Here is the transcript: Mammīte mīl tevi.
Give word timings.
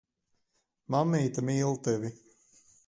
Mammīte 0.95 1.45
mīl 1.51 1.81
tevi. 1.91 2.15